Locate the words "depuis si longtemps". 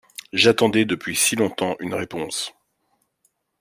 0.85-1.75